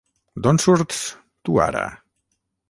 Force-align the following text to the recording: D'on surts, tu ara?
D'on 0.45 0.59
surts, 0.63 1.03
tu 1.45 1.61
ara? 1.67 1.85